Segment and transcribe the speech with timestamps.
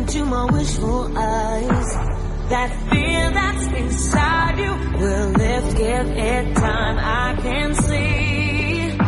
[0.00, 1.90] into my wishful eyes.
[2.48, 6.96] That fear that's inside you will lift, give it time.
[6.98, 8.98] I can see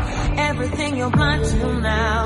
[0.49, 2.25] everything you're blind to now.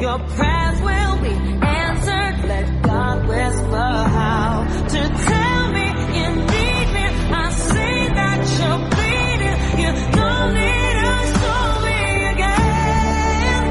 [0.00, 1.34] Your prayers will be
[1.66, 2.36] answered.
[2.52, 5.86] Let God whisper how to tell me
[6.18, 7.06] you need me.
[7.42, 9.58] I see that you're bleeding.
[9.82, 12.00] You don't need us show me
[12.34, 13.64] again.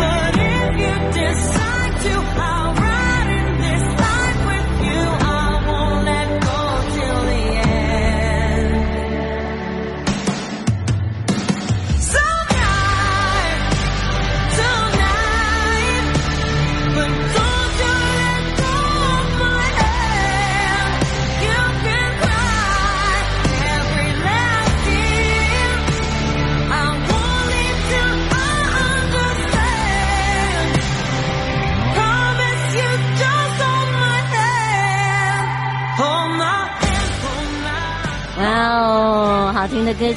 [0.00, 2.39] But if you decide to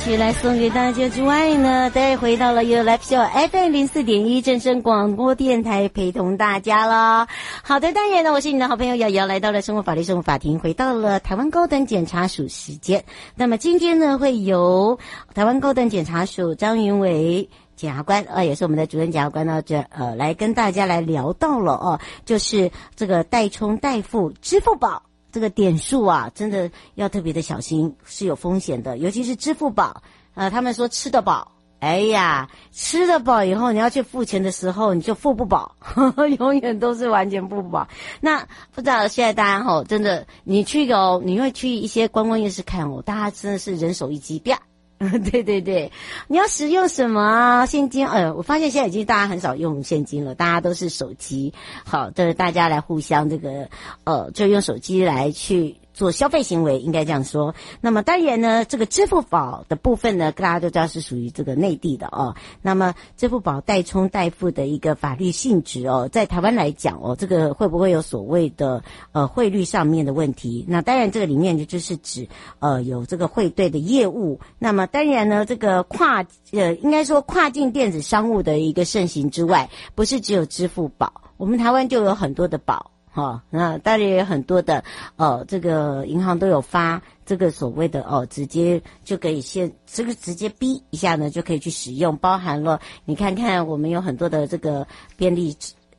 [0.03, 7.25] 曲来送给大家之外呢，再回到了 You Live Show FM 零四点一正声广播电台，陪同大家了。
[7.63, 13.01] 好的，当然呢，我是你的好朋友瑶瑶，来到了生活法律生活法庭，回到了台湾高等检察署时间。
[13.33, 14.99] 那么今天呢，会由
[15.33, 17.47] 台湾高等检察署张云伟
[17.77, 25.01] 检察官，呃，也是我们的主任检察官呢，这呃，来跟大家来聊到了哦，就是这个代充代付支付宝。
[25.33, 28.97] 这个点数啊，真的要特别的小心，是有风险的。
[28.99, 30.03] 尤其是支付宝，
[30.35, 37.87] 呃，他们说吃得饱，哎呀，吃得饱以后，你要去付钱的时候，你就付不饱，呵呵，永远都是完全付不饱。
[38.21, 44.59] 那不知道现在大家吼，真的，你去哦，你会去一些观光夜市看哦，大家真的是人手一机，啪。
[45.31, 45.91] 对对对，
[46.27, 47.65] 你要使用什么？
[47.65, 48.07] 现金？
[48.07, 51.53] 呃，我发现现在已经大家很少用现金了，大家都是手机。
[51.85, 53.69] 好，的大家来互相这个，
[54.03, 55.75] 呃，就用手机来去。
[55.93, 57.53] 做消费行为应该这样说。
[57.81, 62.35] 那么当然呢，这个支付宝的部分呢，大家都知道是属于这个内地的哦。
[62.61, 70.65] 那么支付宝代充代付的一个法律性质哦，在台湾来讲哦，这个会不会有所谓的呃汇率上面的问题？
[70.67, 72.27] 那当然这个里面就是指
[72.59, 74.39] 呃有这个汇兑的业务。
[74.57, 82.92] 那么当然呢，这个跨呃应该说跨境电子商务的一个盛行之外，不是只有支付宝，我们台湾就有很多的宝。
[83.15, 84.83] 好，那当然也有很多的，
[85.17, 95.55] 呃，这个银行都有发这个所谓的哦，直接就可以先这个直接逼一下呢，就可以去使用，包含了你看看我们有很多的这个便利。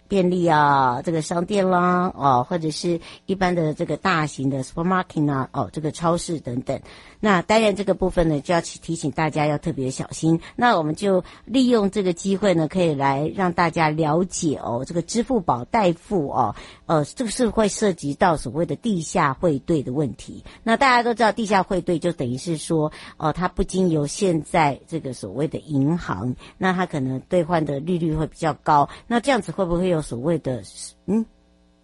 [0.08, 6.80] 便利啊，这个商店啦，哦，或者是一般的这个大型的 supermarket 啊，哦，这个超市等等。
[7.20, 10.40] 那当然这个部分呢，就要去提醒大家要特别小心。
[10.56, 16.54] 那我们就利用这个机会呢，可以来让大家了解哦，这个支付宝代付哦，
[16.84, 20.44] 呃，这个是会涉及到所谓的地下汇兑的问题。
[20.62, 28.90] 那大家都知道，地下汇兑就等于是说，哦，它不经由现在这个所谓的银行，那它可能兑换的利率会比较高。
[29.06, 30.62] 那这样子会不会有所谓的
[31.06, 31.24] 嗯，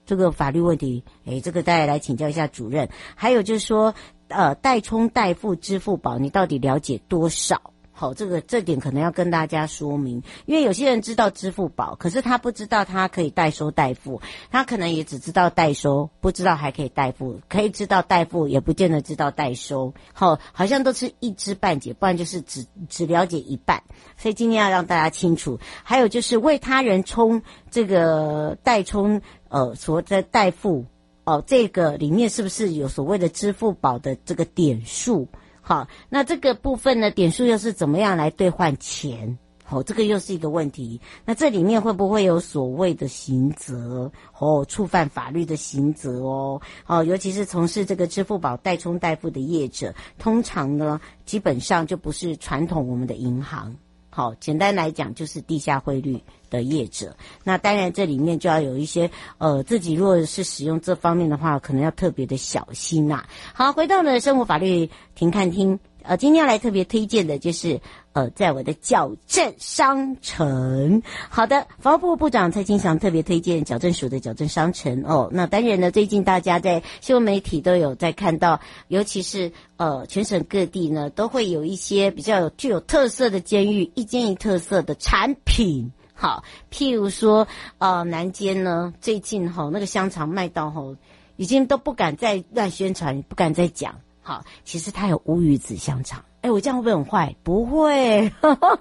[0.05, 2.89] 这个法律问题，哎，这个大家来请教一下主任。
[3.15, 3.95] 还有就是说，
[4.29, 7.73] 呃，代充代付支付宝，你到底了解多少？
[8.01, 19.93] 好，这个这点可能要跟大家说明，因为有些人知道支付宝，可是他不知道他可以代收代付，他可能也只知道代收，不知道还可以代付，可以知道代付，也不见得知道代收。
[20.15, 23.83] 好，好像都是一知半解，不然就是只只了解一半。
[24.17, 25.61] 所以今天要让大家清楚。
[25.83, 29.21] 还有就是为他人充这个代充，
[29.51, 30.87] 呃，所在代付，
[31.25, 35.29] 哦，这个里面是不是有所谓的支付宝的这个点数？
[35.71, 39.39] 好，那这个部分呢，点数又是怎么样来兑换钱？
[39.65, 41.01] 好，这个又是一个问题。
[41.25, 44.11] 那这里面会不会有所谓的刑责？
[44.37, 46.61] 哦，触犯法律的刑责哦。
[46.89, 53.77] 哦，尤其是从事这个支付宝代充代付的业者，通常呢，基本上就不是传统我们的银行。
[54.11, 56.21] 好，简单来讲就是地下汇率
[56.51, 57.17] 的业者。
[57.45, 63.25] 那当然这里面就要有一些呃，自己如果是使用这方面的话，可能要特别的小心呐、
[63.55, 65.79] 好，回到呢生活法律庭看听。
[66.03, 67.81] 呃，今天要来特别推荐的就是，
[68.13, 71.03] 呃，在我的矫正商城。
[71.29, 75.29] 好的，法务部部长蔡清祥特别推荐矫正署的矫正商城哦。
[75.33, 85.93] 那当然呢，最近大家在新闻媒体都有在看到，尤其是呃，全省各地呢，都会有一些比较有具有特色的监狱，一间一特色的产品。
[86.15, 87.49] 好，譬如说，
[87.79, 90.97] 呃，南监呢，最近哈、哦、那个香肠卖到哈、哦，
[91.37, 93.95] 已经都不敢再乱宣传，不敢再讲。
[94.31, 96.25] 好，其实它有乌鱼子香肠。
[96.43, 97.37] 哎，我这样会不会很坏？
[97.43, 98.33] 不会，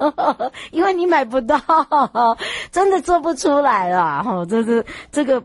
[0.70, 1.58] 因为你买不到，
[2.72, 4.22] 真的做不出来了。
[4.24, 5.44] 哈，这是这个，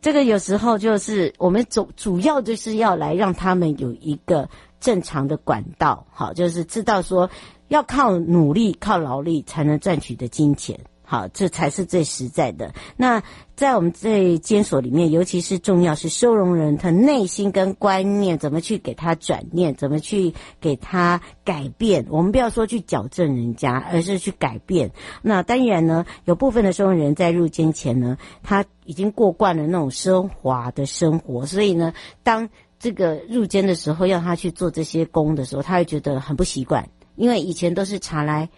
[0.00, 4.48] 这个有时候就是我们主主要就是要来让他们有一个
[4.80, 7.30] 正常的管道，好，就是知道说
[7.68, 10.76] 要靠努力、靠劳力才能赚取的金钱。
[11.10, 12.74] 好，这才是最实在的。
[12.94, 13.22] 那
[13.56, 22.04] 在我们这监所里面，尤其是重要是收容人他内心跟观念怎么去给他转念，怎么去给他改变。
[22.10, 24.90] 我们不要说去矫正人家，而是去改变。
[25.22, 38.50] 那当然呢，有部分的收容人在入监前呢，他已经过惯了那种奢华的生活，所以呢，当这个入监的时候要他去做这些工的时候，他会觉得很不习惯，因为以前都是茶来，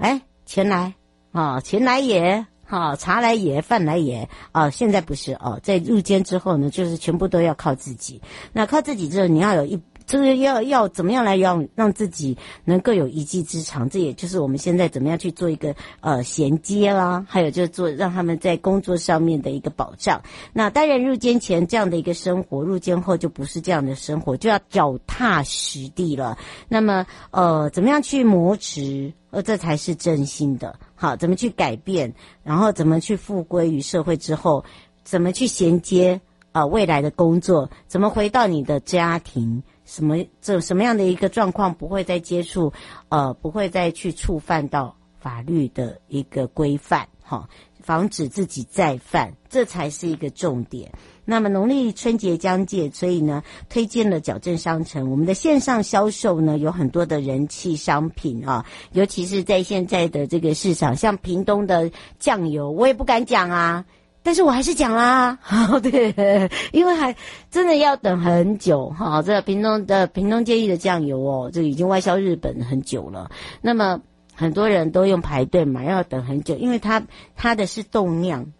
[0.00, 0.92] 哎，钱来。
[1.36, 8.22] 啊，钱来也，好，茶来也，饭来也，啊，现在不是哦，在入监之后呢，就是全部都要靠自己。
[8.54, 9.78] 那靠自己之后，你要有一。
[10.06, 13.88] 这个要要怎么样来让让自己能够有一技之长？
[13.88, 20.22] 这也就是我们现在怎么样去做一个呃衔接啦，还有就是做让他们在工作上面的一个保障。
[20.52, 26.38] 那当然入监前这样的一个生活，入监后就不是这样的生活，就要脚踏实地了。
[26.68, 29.12] 那么呃，怎么样去磨职？
[29.30, 30.78] 呃，这才是真心的。
[30.94, 32.14] 好，怎么去改变？
[32.44, 34.64] 然后怎么去复归于社会之后？
[35.04, 36.20] 怎么去衔接
[36.52, 37.68] 啊、呃、未来的工作？
[37.86, 39.62] 怎么回到你的家庭？
[39.86, 42.72] 什么这什么样的一个状况不会再接触，
[43.08, 47.48] 呃，不会再去触犯到法律的一个规范，哈，
[47.80, 50.92] 防止自己再犯，这才是一个重点。
[51.24, 55.10] 那么农历春节将届，所以呢，推荐了矫正商城。
[55.10, 63.84] 我们的线上销售呢，有很多的人气商品啊，尤其是在现在的这个市场，像屏东的酱油，我也不敢讲啊。
[64.26, 67.14] 但是我还是讲啦，好 对，因为还
[67.48, 69.22] 真的要等很久哈。
[69.22, 73.30] 这屏东的屏东建议的酱油哦，这已经外销日本很久了。
[73.60, 74.00] 那么
[74.34, 77.04] 很多人都用排队买，要等很久，因为它
[77.36, 78.52] 它的是冻酿。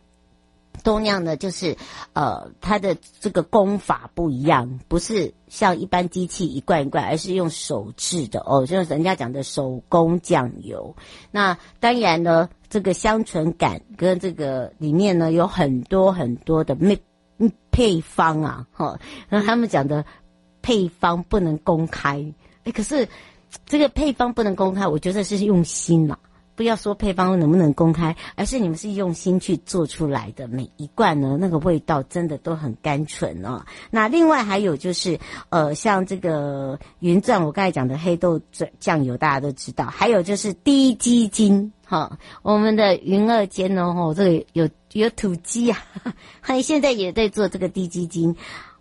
[0.84, 1.76] 冻酿呢，就是
[2.12, 10.94] 呃，它的这个工法不一样，不是像一般机器一罐一罐，而是用手制的哦，就是人家讲的手工酱油。
[11.32, 17.00] 那当然呢，这个香醇感跟这个里面呢，有很多很多的配
[17.70, 18.98] 配方啊，哈、
[19.28, 20.04] 那他们讲的
[20.62, 22.24] 配方不能公开，
[22.64, 23.08] 哎，可是
[23.66, 26.18] 这个配方不能公开，我觉得是用心了。
[26.54, 33.62] 不要说配方能不能公开，而是你们是用心去做出来的，每一罐呢，那个味道真的都很甘醇哦。
[33.90, 38.40] 那另外还有就是，呃，像这个云钻，我刚才讲的黑豆
[38.80, 39.84] 酱油，大家都知道。
[39.84, 45.78] 还有就是滴鸡精，好，我们的云二坚哦，这个有有土鸡啊，
[46.42, 48.34] 还现在也在做这个滴鸡精。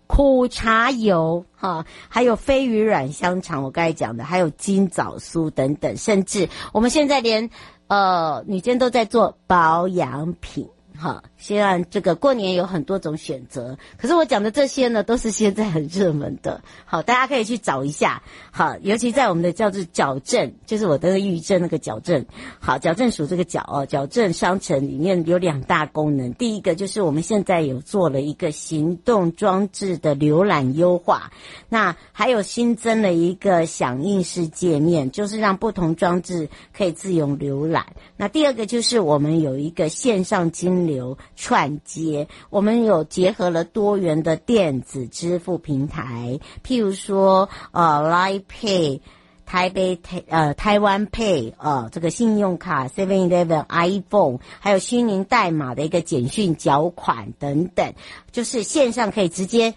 [0.08, 7.50] 苦茶油，哈，还有飞鱼软香肠，我刚才讲的，还有金枣酥等等，甚至我们现在连
[7.86, 10.68] 呃女监都在做保养品。
[10.98, 16.62] 好，虽然这个过年有很多种选择，可是我讲的这些呢，都是现在很热门的。
[16.84, 18.22] 好，大家可以去找一下。
[18.50, 22.24] 好，尤其在我们的叫做矫正，就是我的预正那个矫正。
[22.58, 26.32] 好，矫正署这个矫哦，矫正商城里面有两大功能。
[26.34, 31.30] 第一个就是我们现在有做了一个行动装置的浏览优化，
[31.68, 37.86] 那还有新增了一个响应式界面，就是让不同装置可以自由浏览。
[38.16, 49.00] 那第二个就是我们有一个线上经流串接，我们有结合了多元的电子支付平台，譬如说呃，Line Pay、
[49.44, 57.92] 台北台呃台湾 Pay 呃这个信用卡、Seven Eleven、iPhone，还有虚拟代码的一个简讯缴款等等，
[58.32, 59.74] 就是线上可以直接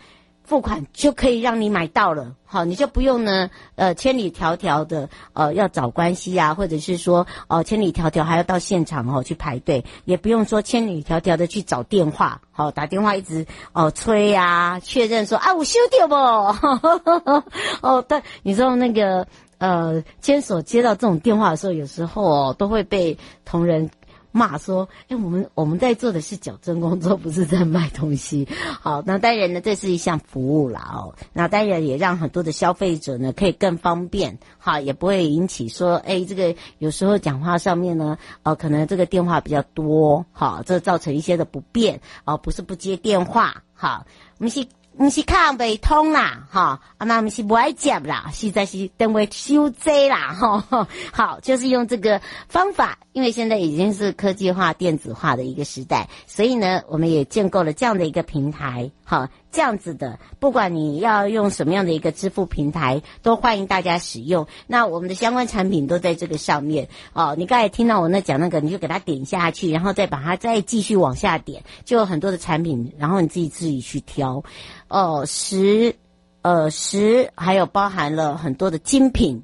[0.50, 16.16] 付款就可以让你买到了，好，你就不用呢，呃，千里迢迢的，呃，要找关系啊，或者是说，哦、呃，千里迢迢还要到现场哦去排队，也不用说千里迢迢的去找电话，好，打电话一直哦、催啊，确认说啊，我修掉不？
[17.88, 19.28] 哦，但你知道那个
[19.60, 23.16] 呃，牵手接到这种电话的时候，有时候哦都会被
[23.46, 23.88] 同仁。
[24.32, 28.48] 骂说：“哎，我们我们在做的是矫正工作，不是在卖东西。
[28.82, 31.16] 好，那当然呢，这是一项服务啦哦。
[31.34, 44.06] 那当然也让很多的消费者呢可以更方便，好，也不会引起说，哎，这个有时候讲话上面呢，呃，可能这个电话比较多，好，这造成一些的不便，哦，不是不接电话，好，
[44.38, 44.66] 我们是。”
[44.98, 59.28] 不是看不通啦，哈，啊，那不是不爱接啦，实在是等会修遮啦，哈， 好，就是用这个方法，因为现在已经是科技化、电子化的一个时代，所以呢，我们也建构了这样的一个平台，好。
[59.52, 64.46] 这样子的，不管你要用什么样的一个支付平台，都欢迎大家使用。
[64.68, 67.34] 那我们的相关产品都在这个上面哦。
[67.36, 74.44] 你刚才听到我那讲那个，你就给它点下去，然后再把它再继续往下点，就有很多的产品，然后你自己自己去挑。
[74.88, 75.96] 哦，石，
[76.44, 79.44] 呃，石还有包含了很多的精品，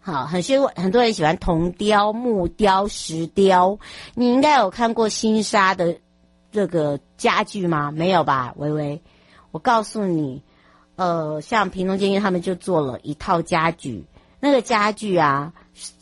[0.00, 3.78] 好，很多很多人喜欢铜雕、木雕、石雕。
[4.16, 5.96] 你应该有看过新沙的
[6.54, 7.90] 这个家具吗？
[7.90, 9.02] 没有吧，微微。
[9.50, 10.40] 我告诉你，
[10.94, 14.06] 呃，像平东监狱他们就做了一套家具，
[14.38, 15.52] 那个家具啊，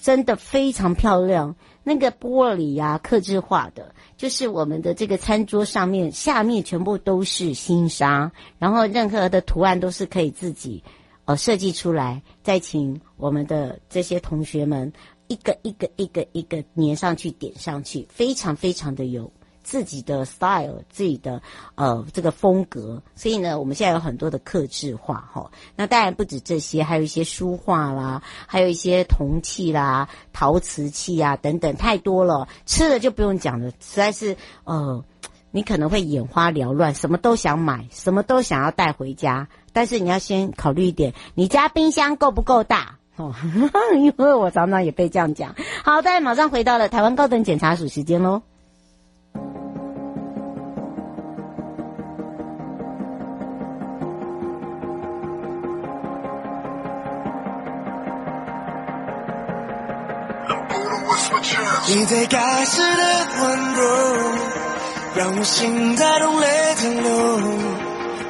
[0.03, 1.57] 真的非常漂亮。
[1.85, 10.85] 那个玻璃呀、啊，客制化的，就是我们的这个餐桌上面下面全部都是新沙，然后任何的图案都是可以自己
[11.25, 14.93] 呃设计出来，再请我们的这些同学们
[15.29, 19.33] 一个一个一个一个粘上去，点上去，非常非常的有。
[19.62, 21.40] 自己的 style，自己的
[21.75, 25.50] 呃这个风格，所以呢，我们现在有很多的客制化哈。
[25.76, 32.49] 那当然不止这些，还有一些书画啦，还有一些铜器啦、陶瓷器啊等等，太多了。
[32.66, 35.04] 吃的就不用讲了，实在是呃，
[35.50, 39.49] 你可能会眼花缭乱，什么都想买，什么都想要带回家。
[39.73, 43.35] 但是你要先考虑一点，你家冰箱够不够大哦？
[43.97, 45.54] 因为我常常也被这样讲。
[45.83, 48.42] 好，大家马上回到了台湾高等检察署时间喽。
[61.89, 63.83] 你最该死的温柔，
[65.17, 67.12] 让我心在痛泪横流。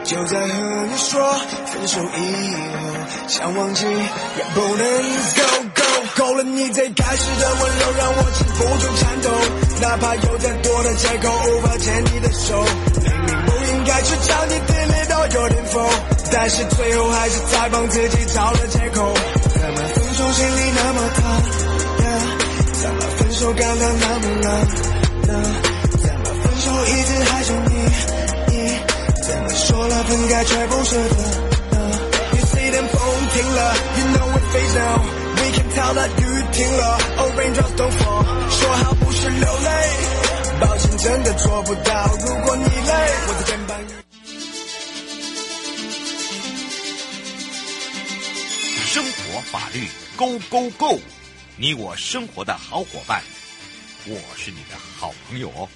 [0.03, 1.33] 就在和你说
[1.67, 4.85] 分手以后，想忘记也不能。
[5.37, 5.42] 够，
[6.55, 9.31] 你最开始的温柔，让我止不住颤抖。
[9.81, 12.63] 哪怕有再多的借口，无法牵你的手。
[13.01, 15.89] 明明不应该去找你，对你都有点疯，
[16.31, 19.15] 但是最后还是在帮自己找了借口。
[19.55, 21.23] 怎么分手心里那么痛？
[23.33, 24.47] 说刚刚那么冷？
[25.23, 27.75] 怎么分手一直还想你？
[28.49, 28.55] 你
[29.23, 31.17] 怎么说了分开却不舍得
[32.37, 33.01] ？You see 等风
[33.33, 35.01] 停了，You know we're phased out
[35.73, 38.25] We can tell that 雨停了，Oh raindrops don't fall。
[38.51, 39.71] 说好不是流泪，
[40.61, 42.15] 抱歉真的做不到。
[42.21, 42.93] 如果你累，
[43.27, 43.81] 我的肩膀。
[48.85, 49.89] 生活法律
[50.19, 51.01] Go Go Go，
[51.57, 53.23] 你我生活的好伙伴。
[54.05, 55.67] 我是你的好朋友哦。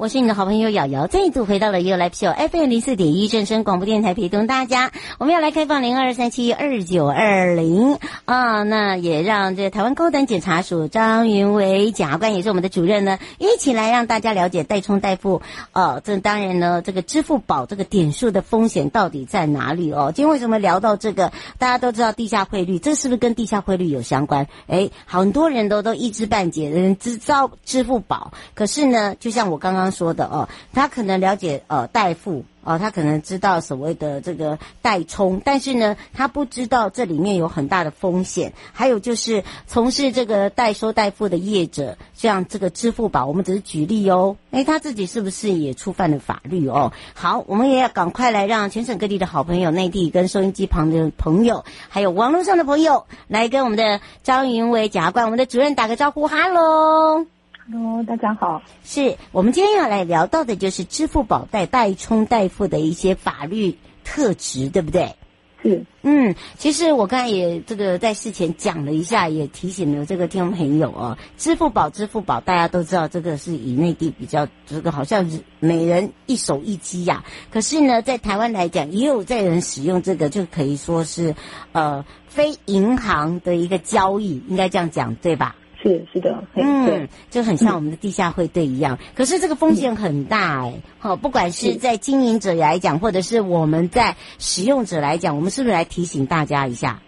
[0.00, 4.92] 我是你的好朋友瑶瑶，再一次回到了 You Live Show FM 零四点一正声广播电台，陪同大家。
[5.18, 15.42] 我们要来开放零二三七二九二零啊，那也让这台湾高等检察署张云伟检察官也是我们的主任呢，一起来让大家了解代充代付。
[15.74, 20.12] 哦、这当然呢，这个支付宝这个点数的风险到底在哪里哦？
[20.16, 21.30] 今天为什么聊到这个？
[21.58, 24.46] 大家都知道地下汇率，这是不是跟地下汇率有相关？
[24.66, 38.52] 哎，很多人都都一知半解的人知道支付宝，可是呢，就像我刚刚说的哦，他可能了解呃代付哦，他可能知道所谓的这个代充，但是呢，他不知道这里面有很大的风险。
[38.72, 44.36] 还有就是从事这个代收代付的业者，像这个支付宝，我们只是举例哦。
[44.50, 46.92] 诶，他自己是不是也触犯了法律哦？
[47.14, 57.24] 好，我们也要赶快来让全省各地的好朋友、内地跟收音机旁的朋友，还有网络上的朋友，来跟我们的张云伟检察官，我们的主任打个招呼，哈喽。
[57.72, 58.60] Hello，大家好。
[58.82, 65.14] 是我们今天要来聊到的，就是支付宝代代充代付的一些法律特质，对不对？
[65.62, 77.24] 是，嗯，其实我刚才也这个在事前讲了一下，也提醒了这个听众朋友哦，支付宝，支付宝大家都知道，这个是以内地比较这个好像是每人一手一机呀、啊。
[77.52, 81.36] 可是呢，在台湾来讲，也有在人使用这个，就可以说是
[81.70, 85.54] 呃非银行的一个交易，应该这样讲对吧？
[85.82, 89.04] 是是的，嗯，就很像我们的地下汇兑一样，嗯。
[89.14, 97.00] 可是这个风险很大哎，好，不管是在经营者来讲，或者是我们在使用者来讲，我们是不是来提醒大家一下？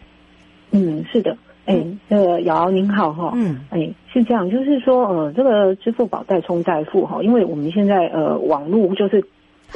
[0.70, 1.36] 嗯，是的，
[1.66, 9.24] 哎，这个瑶瑶您好哈，嗯，哎，是这样，就是说呃，这个支付宝代充代付哈，因为我们现在呃网络就是。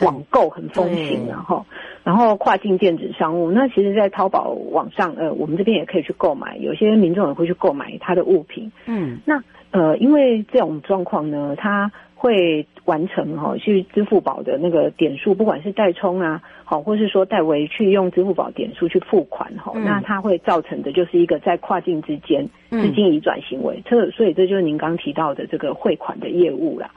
[0.03, 1.65] 网购很风行，然后，
[2.05, 8.71] 然后跨境电子商务，那其实，在淘宝网上，呃，我们这边也可以去购买，有些民众也会去购买他的物品。
[8.87, 26.91] 嗯，那呃，因为这种状况呢，他会完成哈、哦，去支付宝的那个点数，不管是代充啊，好，或是说代为去用支付宝点数去付款哈、哦嗯，那它会造成的就是一个在跨境之间资金移转行为，这、嗯、所以这就是您刚提到的这个汇款的业务啦。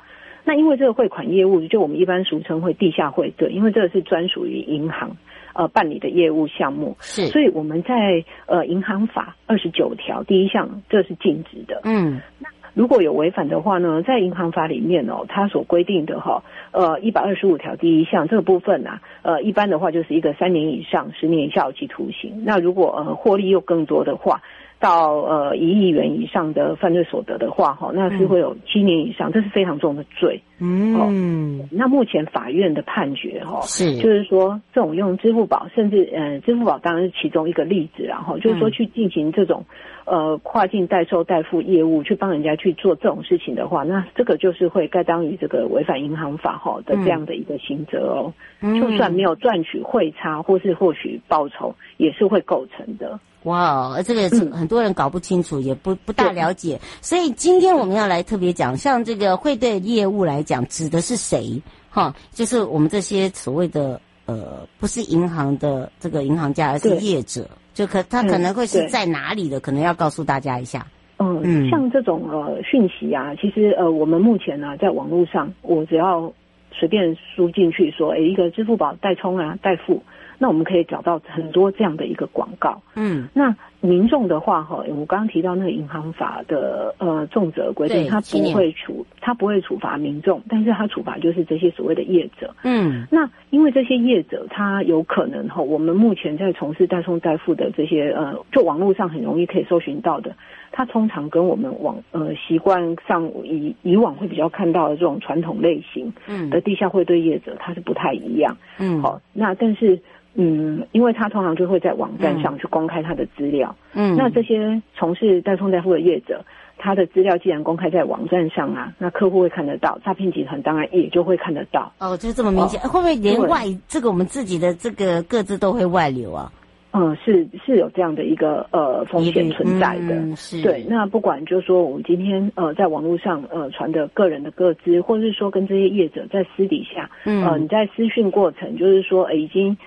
[0.45, 5.15] 那因为这个汇款业务，就我们一般俗称会地下汇兑，因为这个是专属于银行
[5.53, 11.81] 呃办理的业务项目，是，所以我们在呃银行法二十九条第一项，这是禁止的。
[11.83, 22.43] 嗯，那如果有违反的话呢，在银行法里面哦，它所规定的哈，呃一百二十五条第一项这个部分啊，呃一般的话就是一个三年以上十年以下有期徒刑。
[22.45, 24.41] 那如果呃获利又更多的话，
[24.79, 30.41] 到呃一亿元以上的犯罪所得的话，哈，那是会有七年以上，这是非常重的罪。
[30.59, 33.95] 嗯，哦，那目前法院的判决，哈，是。
[33.97, 39.65] 就是说，这种用支付宝，甚至呃，支付宝当然是其中一个例子，然后就是说去进行这种
[40.05, 48.33] 呃跨境代收代付业务，去帮人家去做这种事情的话，那这个就是会该当于这个违反银行法哈的这样的一个刑责哦。
[48.61, 48.79] 嗯。
[48.81, 53.17] 就算没有赚取汇差或是获取报酬，也是会构成的。
[53.43, 61.61] 哇，这个很多人搞不清楚，嗯、也不不大了解，所以今天我们要来特别讲，像这个汇兑业务来讲，指的是谁？
[61.91, 70.85] 哈，就是我们这些所谓的呃，不是银行的这个银行家，而是业者，就可他可能会是在哪里的，嗯、可能要告诉大家一下。
[71.17, 76.33] 嗯，嗯像这种呃讯息啊，其实呃我们目前呢、啊，在网络上，我只要
[76.71, 80.01] 随便输进去说，诶，一个支付宝代充啊，代付。
[80.41, 100.35] 那我们可以找到很多这样的一个广告，嗯，那民众的话哈，我刚刚提到那个银行法的呃重责规定，他不会处他不会处罚民众，但是他处罚就是这些所谓的业者，嗯，那因为这些业者他有可能哈，我们目前在从事代充代付的这些呃，就网络上很容易可以搜寻到的，
[100.71, 106.49] 他通常跟我们网呃习惯上以以往会比较看到的这种传统类型嗯。
[106.49, 109.97] 的地下汇兑业者，他是不太一样，嗯，好，那但是。
[110.35, 113.68] 嗯，因为他通常就会在网站上去公开他的资料。
[113.93, 116.43] 嗯，那这些从事代充代付的业者，
[116.77, 121.91] 他的资料既然公开在网站上啊，那客户会看得到，诈骗集团当然也就会看得到。
[121.99, 126.51] 哦，就这么明显，哦，会不会连外这个我们自己的这个各自都会外流啊？
[126.91, 130.15] 嗯，是是有这样的一个呃风险存在的。
[130.15, 130.61] 嗯，是。
[130.63, 139.77] 对，那不管就是说我们今天呃在网络上呃传的个人的个资，或者是说跟这些业者在私底下，嗯，呃你在私讯过程就是说，呃，已经。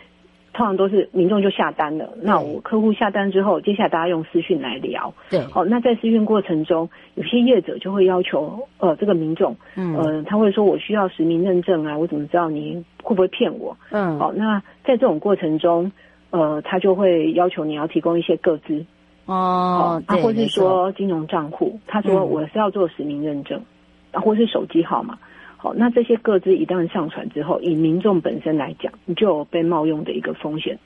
[0.53, 5.12] 通常都是民众就下单了，那我客户下单之后，接下来大家用私讯来聊。
[5.31, 13.75] 对，好，那在私讯过程中，有些业者就会要求，呃，这个民众，嗯，呃，他会说我需要实名认证啊，我怎么知道你会不会骗我？
[13.91, 15.91] 嗯，好，那在这种过程中，
[16.31, 18.85] 呃，他就会要求你要提供一些个资，
[19.25, 23.59] 哦，啊，或是说金融账户，他说我是要做实名认证，
[24.11, 25.19] 啊，或是手机号码。
[25.62, 30.77] 好，那这些个资一旦上传之后，以民众本身来讲，你就有被冒用的一个风险，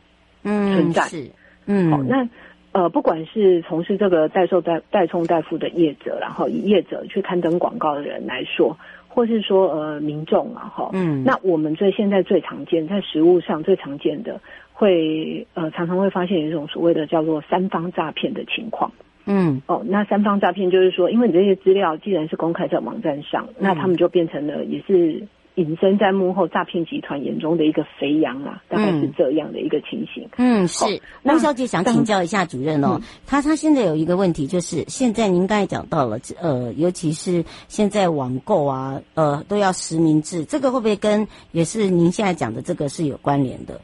[0.42, 1.30] 嗯，存在，是，
[1.64, 2.28] 嗯，好，那
[2.72, 8.76] 呃，不管是从事这个代售代代充代付的业者，然后以业者去刊登广告的人来说，
[9.08, 14.42] 或是说呃民众啊，哈，嗯，那我们最现在最常见在实物上最常见的，
[14.74, 18.92] 会呃常常会发现有一种所谓的叫做三方诈骗的情况。
[19.26, 30.28] 嗯，哦，那三方诈骗就是说，因为你这些资料既然是公开在网站上，嗯，那他们就变成了也是隐身在幕后诈骗集团眼中的一个肥羊啊，大概是这样的一个情形。
[30.36, 30.84] 嗯，是。
[31.24, 43.80] 汪小姐想请教一下主任哦，他他现在有一个问题，就是现在您刚才讲到了，呃，尤其是现在网购啊，呃，都要实名制，这个会不会跟也是您现在讲的这个是有关联的？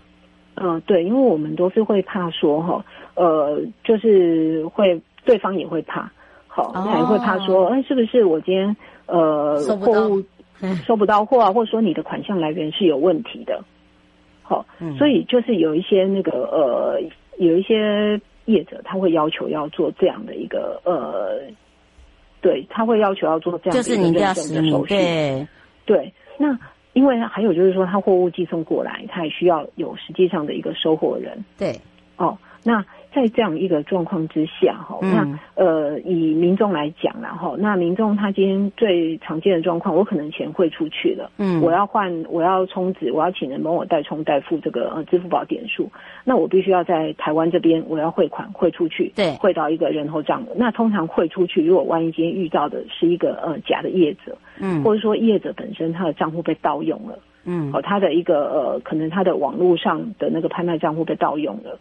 [0.55, 2.85] 嗯，对，因为我们都是会怕说哈，
[3.16, 5.00] 呃，就是会。
[5.25, 6.11] 对方也会怕，
[6.49, 10.23] 好，他也会怕说，哎，是不是我今天呃货物
[10.85, 13.63] 收不到货啊，或者说你的款项来源是有问题的，
[14.43, 14.65] 好，
[14.99, 17.01] 所以就是有一些那个呃，
[17.39, 21.41] 有一些业者他会要求要做这样的一个呃，
[22.41, 25.47] 对，他会要求要做这样的一个认证的手续，对，
[25.85, 26.59] 对，那。
[26.95, 31.43] 因为还有就是说，他货物寄送过来，他也需要有实际上的一个收货人。
[31.57, 31.75] 对，
[32.19, 32.85] 哦，那。
[33.14, 45.90] 在这样一个状况之下，哈、嗯，那呃，以民众来讲，然后那民众他今天最常见的状况，我可能钱汇出去了，嗯，我要换，我要充值，我要请人帮我代充代付这个呃支付宝点数，
[46.25, 50.42] 那我必须要在台湾这边我要汇款汇出去，对，汇到一个人头账。
[50.57, 61.79] 那通常汇出去，如果万一今天遇到的是一个呃假的业者，嗯，或者说业者本身他的账户被盗用了，嗯，哦，他的一个呃可能他的网络上的那个拍卖账户被盗用了，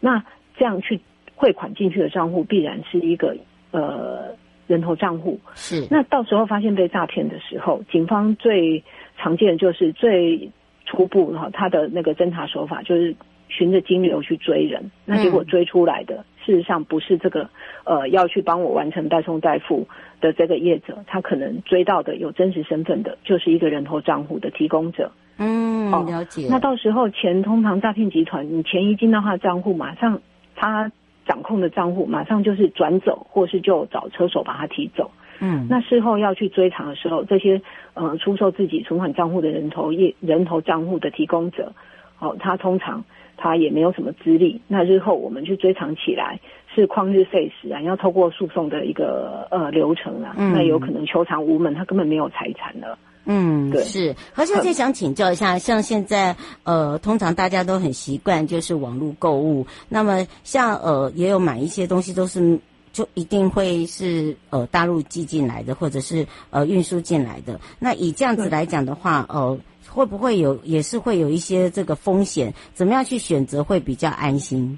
[0.00, 0.24] 那。
[0.56, 1.00] 这样去
[1.34, 3.36] 汇款进去的账户必然是一个
[3.70, 4.34] 呃
[4.66, 5.86] 人头账户，是。
[5.90, 8.82] 那到时候发现被诈骗的时候，警方最
[9.18, 10.50] 常见的就是最
[10.86, 13.14] 初步哈，他的那个侦查手法就是
[13.48, 17.50] 循着金流去追人，那结果追出来的、嗯、事实上不是这个
[17.84, 19.86] 呃要去帮我完成代送代付
[20.20, 25.10] 的这个业者，他可能追到的有真实身份的，就是一个人头账户的提供者。
[25.38, 26.46] 嗯，了解。
[26.48, 30.20] 那到时候钱通常诈骗集团，你钱一进到他的账户，马上。
[30.62, 30.92] 他
[31.26, 35.10] 掌控的账户马上就是转走，或是就找车手把他提走。
[35.40, 37.60] 嗯，那事后要去追偿的时候，这些
[37.94, 41.72] 呃出售自己存款账户的人头业人头账户的提供者，
[42.20, 43.04] 哦，他通常
[43.36, 44.60] 他也没有什么资历。
[44.68, 46.38] 那日后我们去追偿起来
[46.72, 52.96] 是旷日费时啊，要透过诉讼的一个呃流程啊，嗯、那有可能求偿无门，他根本没有财产了。
[53.24, 54.16] 嗯，对，是。
[54.32, 62.58] 何小姐想请教一下，像现在呃，通常大家都很习惯就是网络购物，那么像呃，也有买一些东西都是
[62.92, 67.60] 就一定会是呃大陆寄进来的，或者是呃运输进来的。
[67.78, 69.56] 那以这样子来讲的话，呃，
[69.88, 72.52] 会不会有也是会有一些这个风险？
[72.74, 74.76] 怎么样去选择会比较安心？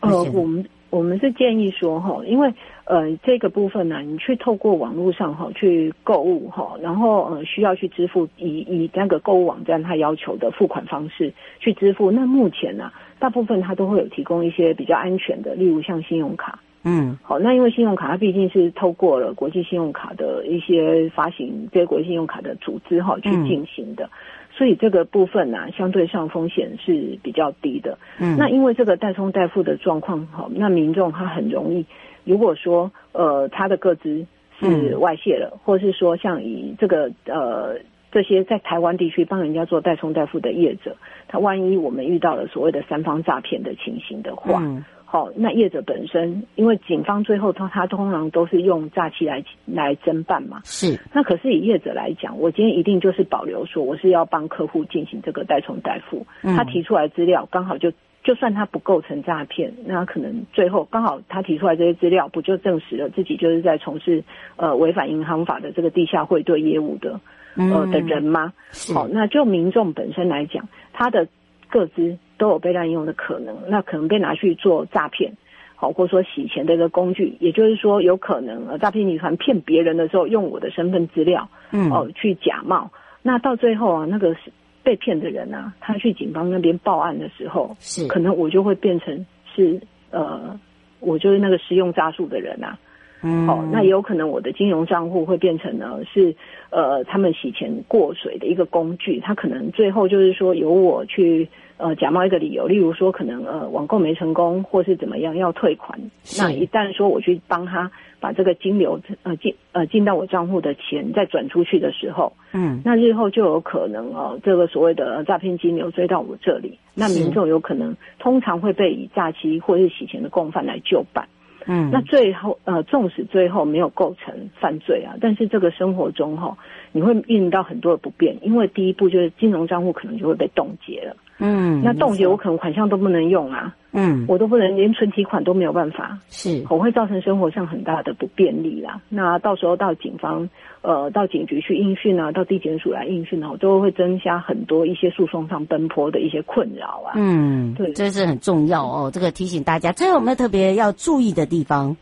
[0.00, 2.54] 呃，我们我们是建议说哈，因为。
[2.86, 12.10] 呃，这个部分呢，你去透过网络上哈去购物哈，然后呃需要去支付以以那个购物网站它要求的付款方式去支付。
[12.10, 16.58] 那目前呢，大部分它都会有提供一些比较安全的，例如像信用卡。
[16.82, 24.10] 嗯，好，那因为信用卡它毕竟是透过了国际信用卡的一些发行这些国际信用卡的组织哈去进行的，
[24.52, 27.96] 所以这个部分呢，相对上风险是比较低的。
[28.18, 31.86] 嗯，那因为这个代充代付的状况哈，那民众他很容易。
[32.24, 34.26] 如果说呃他的个资
[34.58, 37.76] 是外泄了，嗯、或是说像以这个呃
[38.12, 40.96] 这些在台湾地区帮人家做代充代付的业者，
[41.28, 44.62] 他万一我们遇到了所谓的三方诈骗的情形的话，
[45.04, 50.98] 好、嗯，那业者本身因为警方最后他他通常都是用诈欺来来侦办嘛，是。
[51.12, 57.92] 那可是以业者来讲，我今天一定就是保留说我是要帮客户进行这个代充代付，嗯、他提出来资料刚好就。
[58.24, 64.24] 就算他不构成诈骗，那可能最后刚好他提出来这些资料，不就证实了自己就是在从事
[64.56, 67.20] 呃违反银行法的这个地下汇兑业务的
[67.54, 68.50] 呃的人吗？
[68.94, 71.28] 好，那就民众本身来讲，他的
[71.68, 75.30] 个资都有被滥用的可能，那可能被拿去做诈骗，
[75.76, 84.50] 好，或者说洗钱的一个工具，也就是说有可能呃诈骗集团骗别人的时候用我的身份资料，嗯，哦去假冒，那到最后啊那个是。
[84.84, 90.56] 被骗的人啊，他去警方那边报案的时候，是可能我就会变成是呃，
[91.00, 92.78] 我就是那个使用诈术的人啊。
[93.24, 96.34] 嗯，好，那也有可能我的金融账户会变成呢是
[96.70, 99.18] 呃，他们洗钱过水的一个工具。
[99.18, 105.98] 他可能最后就是说由我去呃假冒一个理由，例如说可能呃网购没成功，或是怎么样要退款。
[106.38, 107.90] 那一旦说我去帮他。
[108.20, 121.28] 把这个金流呃进呃进到我账户的钱再转出去的时候，嗯，那日后就有可能哦，这个所谓的诈骗金流追到我这里，那民众有可能通常会被以诈欺或是洗钱的共犯来就办，
[121.66, 126.58] 嗯，那最后呃纵使最后没有构成犯罪啊，但是这个生活中哈、哦，
[126.92, 133.74] 你会遇到很多的不便，因为第一步就是金融账户可能就会被冻结了，嗯，那冻结我可能款项都不能用啊。
[133.96, 139.00] 嗯，我都不能连存提款都没有办法，是，我会造成生活上很大的不便利啦。
[139.08, 140.48] 那到时候到警方，
[140.82, 147.14] 呃，到警局去应讯啊，到地检署来应讯啊，都会增加很多一些诉讼上奔波的一些困扰啊。
[147.14, 149.10] 嗯，对，这是很重要哦。
[149.14, 151.96] 这个提醒大家，最后有没有特别要注意的地方？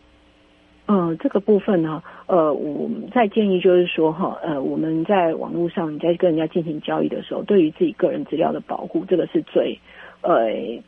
[0.87, 9.79] 嗯、呃，这个部分呢，呃，我们在建议就是说哈，呃，我们在网络上你在跟人家进行交易的时候，对于自己个人资料的保护，这个是最，
[10.23, 10.83] 呃。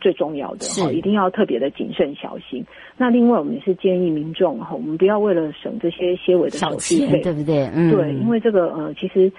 [0.00, 2.62] 最重要的哈，一定要特别的谨慎小心。
[2.98, 7.70] 那另外，我们也是建议民众哈，我们不要为了省这些些微的手续费，对不对？
[7.74, 9.32] 嗯，对，因为这个呃，其实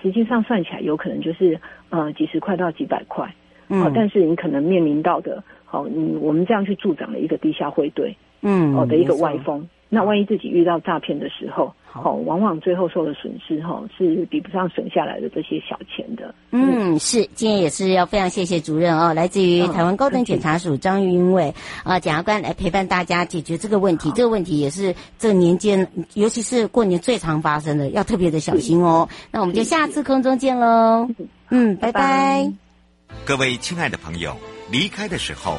[0.00, 3.34] 实际上算起来有可能就是呃几十块到几百块，
[3.68, 9.66] 嗯，但是你可能面临到的，好，你我们这样去助长了一个地下汇兑，嗯，哦的一个歪风。
[9.94, 16.34] 那万一自己遇到诈骗的时候，好，往往最后受的损失哈是比不上省下来的这些小钱的。
[16.50, 24.10] 嗯，是，今天也是要非常谢谢主任哦，来自于台湾高等检察署张云伟啊检察官来陪伴大家解决这个问题。
[24.12, 29.06] 这个问题也是这年间，尤其是过年最常发生的，要特别的小心哦。
[29.30, 31.06] 那我们就下次空中见喽。
[31.50, 32.50] 嗯，拜拜。
[33.26, 34.34] 各位亲爱的朋友，
[34.70, 35.58] 离开的时候